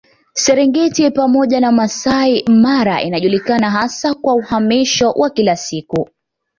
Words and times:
Serengeti 0.33 1.11
pamoja 1.11 1.59
na 1.59 1.71
Masai 1.71 2.43
Mara 2.49 3.01
inajulikana 3.01 3.69
hasa 3.71 4.13
kwa 4.13 4.35
uhamisho 4.35 5.11
wa 5.11 5.29
kila 5.29 5.55
siku 5.55 6.09